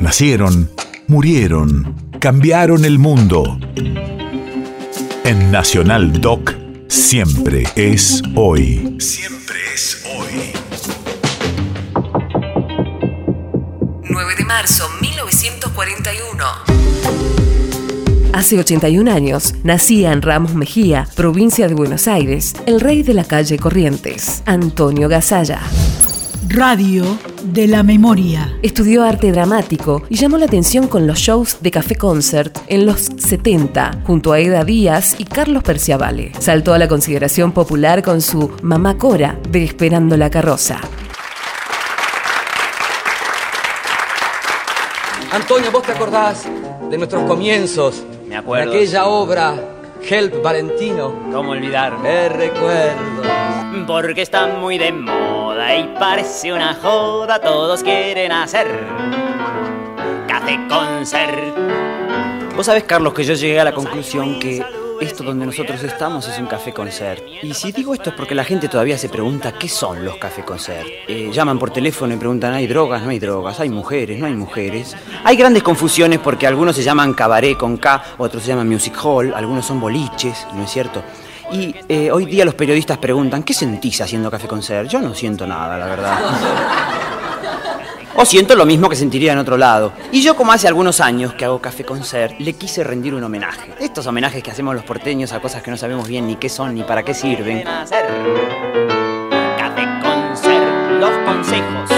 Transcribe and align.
Nacieron, 0.00 0.70
murieron, 1.08 1.94
cambiaron 2.20 2.86
el 2.86 2.98
mundo. 2.98 3.58
En 5.24 5.50
Nacional 5.50 6.22
Doc, 6.22 6.54
siempre 6.88 7.64
es 7.76 8.22
hoy. 8.34 8.96
Siempre 8.98 9.56
es 9.74 10.02
hoy. 10.16 10.52
9 14.08 14.34
de 14.38 14.44
marzo 14.46 14.88
1941. 15.02 16.44
Hace 18.32 18.58
81 18.58 19.12
años 19.12 19.54
nacía 19.64 20.12
en 20.12 20.22
Ramos 20.22 20.54
Mejía, 20.54 21.06
provincia 21.14 21.68
de 21.68 21.74
Buenos 21.74 22.08
Aires, 22.08 22.54
el 22.64 22.80
rey 22.80 23.02
de 23.02 23.12
la 23.12 23.24
calle 23.24 23.58
Corrientes, 23.58 24.42
Antonio 24.46 25.10
Gasalla. 25.10 25.60
Radio 26.52 27.04
de 27.44 27.68
la 27.68 27.84
Memoria. 27.84 28.58
Estudió 28.60 29.04
arte 29.04 29.30
dramático 29.30 30.02
y 30.08 30.16
llamó 30.16 30.36
la 30.36 30.46
atención 30.46 30.88
con 30.88 31.06
los 31.06 31.20
shows 31.20 31.58
de 31.60 31.70
Café 31.70 31.94
Concert 31.94 32.58
en 32.66 32.86
los 32.86 33.02
70, 33.02 34.02
junto 34.04 34.32
a 34.32 34.40
Eda 34.40 34.64
Díaz 34.64 35.14
y 35.18 35.26
Carlos 35.26 35.62
Perciavale. 35.62 36.32
Saltó 36.40 36.74
a 36.74 36.78
la 36.80 36.88
consideración 36.88 37.52
popular 37.52 38.02
con 38.02 38.20
su 38.20 38.50
Mamá 38.62 38.98
Cora 38.98 39.38
de 39.48 39.62
Esperando 39.62 40.16
la 40.16 40.28
Carroza. 40.28 40.80
Antonio, 45.30 45.70
¿vos 45.70 45.84
te 45.84 45.92
acordás 45.92 46.48
de 46.90 46.98
nuestros 46.98 47.28
comienzos? 47.28 48.02
Me 48.26 48.36
acuerdo. 48.36 48.72
De 48.72 48.76
aquella 48.76 49.06
obra, 49.06 49.69
Help 50.02 50.42
Valentino. 50.42 51.14
¿Cómo 51.32 51.52
olvidar? 51.52 51.98
Me 51.98 52.28
recuerdo. 52.28 53.22
Porque 53.86 54.22
está 54.22 54.46
muy 54.46 54.78
de 54.78 54.92
moda 54.92 55.76
y 55.76 55.94
parece 55.98 56.52
una 56.52 56.74
joda, 56.74 57.40
todos 57.40 57.82
quieren 57.82 58.32
hacer 58.32 58.66
café 60.26 60.58
concert. 60.68 61.56
Vos 62.56 62.66
sabés, 62.66 62.84
Carlos, 62.84 63.14
que 63.14 63.24
yo 63.24 63.34
llegué 63.34 63.60
a 63.60 63.64
la 63.64 63.72
conclusión 63.72 64.38
que 64.38 64.62
esto 65.00 65.24
donde 65.24 65.46
nosotros 65.46 65.82
estamos 65.82 66.28
es 66.28 66.38
un 66.38 66.46
café 66.46 66.72
concert. 66.72 67.22
Y 67.42 67.54
si 67.54 67.72
digo 67.72 67.94
esto 67.94 68.10
es 68.10 68.16
porque 68.16 68.34
la 68.34 68.44
gente 68.44 68.68
todavía 68.68 68.98
se 68.98 69.08
pregunta 69.08 69.52
qué 69.52 69.68
son 69.68 70.04
los 70.04 70.16
café 70.16 70.42
concert. 70.44 70.86
Eh, 71.08 71.30
llaman 71.32 71.58
por 71.58 71.70
teléfono 71.70 72.14
y 72.14 72.16
preguntan, 72.16 72.52
¿hay 72.52 72.66
drogas? 72.66 73.02
No 73.02 73.10
hay 73.10 73.18
drogas. 73.18 73.58
¿Hay 73.60 73.70
mujeres? 73.70 74.18
No 74.18 74.26
hay 74.26 74.34
mujeres. 74.34 74.96
Hay 75.24 75.36
grandes 75.36 75.62
confusiones 75.62 76.18
porque 76.18 76.46
algunos 76.46 76.76
se 76.76 76.82
llaman 76.82 77.14
cabaret 77.14 77.56
con 77.56 77.78
K, 77.78 78.02
otros 78.18 78.42
se 78.42 78.50
llaman 78.50 78.68
music 78.68 78.96
hall, 79.02 79.32
algunos 79.34 79.66
son 79.66 79.80
boliches, 79.80 80.46
¿no 80.54 80.64
es 80.64 80.70
cierto? 80.70 81.02
Y 81.52 81.74
eh, 81.88 82.10
hoy 82.12 82.26
día 82.26 82.44
los 82.44 82.54
periodistas 82.54 82.98
preguntan, 82.98 83.42
¿qué 83.42 83.54
sentís 83.54 84.00
haciendo 84.00 84.30
café 84.30 84.46
concert? 84.46 84.88
Yo 84.88 85.00
no 85.00 85.14
siento 85.14 85.46
nada, 85.46 85.76
la 85.76 85.86
verdad. 85.86 86.18
O 88.16 88.24
siento 88.24 88.56
lo 88.56 88.66
mismo 88.66 88.88
que 88.88 88.96
sentiría 88.96 89.32
en 89.32 89.38
otro 89.38 89.56
lado. 89.56 89.92
Y 90.12 90.22
yo, 90.22 90.36
como 90.36 90.52
hace 90.52 90.66
algunos 90.68 91.00
años 91.00 91.32
que 91.34 91.44
hago 91.44 91.60
Café 91.60 91.84
Concert, 91.84 92.34
le 92.38 92.52
quise 92.54 92.82
rendir 92.84 93.14
un 93.14 93.22
homenaje. 93.24 93.72
Estos 93.78 94.06
homenajes 94.06 94.42
que 94.42 94.50
hacemos 94.50 94.74
los 94.74 94.84
porteños 94.84 95.32
a 95.32 95.40
cosas 95.40 95.62
que 95.62 95.70
no 95.70 95.76
sabemos 95.76 96.08
bien 96.08 96.26
ni 96.26 96.36
qué 96.36 96.48
son 96.48 96.74
ni 96.74 96.82
para 96.82 97.02
qué 97.02 97.14
sirven. 97.14 97.62
Café 97.62 97.90
Concert, 100.02 101.00
los 101.00 101.10
consejos. 101.24 101.90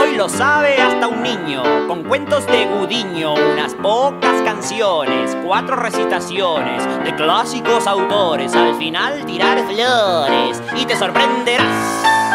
Hoy 0.00 0.14
lo 0.16 0.28
sabe 0.28 0.80
hasta 0.80 1.08
un 1.08 1.22
niño, 1.22 1.62
con 1.88 2.04
cuentos 2.04 2.46
de 2.46 2.66
Gudiño, 2.66 3.34
unas 3.34 3.74
pocas 3.74 4.40
canciones, 4.42 5.36
cuatro 5.44 5.76
recitaciones 5.76 6.82
de 7.04 7.14
clásicos 7.14 7.86
autores. 7.86 8.54
Al 8.54 8.76
final 8.76 9.26
tirar 9.26 9.58
flores 9.66 10.62
y 10.76 10.86
te 10.86 10.96
sorprenderás. 10.96 12.25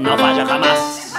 No 0.00 0.16
falla 0.16 0.46
jamás. 0.46 1.12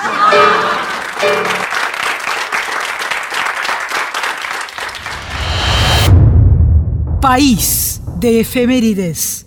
País 7.21 8.01
de 8.17 8.39
efemérides. 8.39 9.38